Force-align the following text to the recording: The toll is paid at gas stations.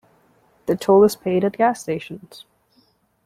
The 0.65 0.75
toll 0.75 1.03
is 1.03 1.15
paid 1.15 1.43
at 1.43 1.59
gas 1.59 1.79
stations. 1.83 2.45